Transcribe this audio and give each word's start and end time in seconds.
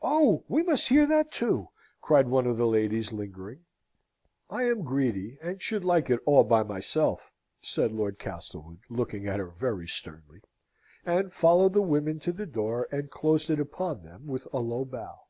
"Oh, 0.00 0.42
we 0.48 0.62
must 0.62 0.88
hear 0.88 1.04
that 1.08 1.30
too!" 1.30 1.68
cried 2.00 2.28
one 2.28 2.46
of 2.46 2.56
the 2.56 2.66
ladies, 2.66 3.12
lingering. 3.12 3.66
"I 4.48 4.62
am 4.62 4.84
greedy, 4.84 5.36
and 5.42 5.60
should 5.60 5.84
like 5.84 6.08
it 6.08 6.18
all 6.24 6.44
by 6.44 6.62
myself," 6.62 7.34
said 7.60 7.92
Lord 7.92 8.18
Castlewood, 8.18 8.78
looking 8.88 9.26
at 9.28 9.38
her 9.38 9.50
very 9.50 9.86
sternly; 9.86 10.40
and 11.04 11.30
followed 11.30 11.74
the 11.74 11.82
women 11.82 12.18
to 12.20 12.32
the 12.32 12.46
door, 12.46 12.88
and 12.90 13.10
closed 13.10 13.50
it 13.50 13.60
upon 13.60 14.02
them 14.02 14.26
with 14.26 14.48
a 14.50 14.60
low 14.60 14.86
bow. 14.86 15.24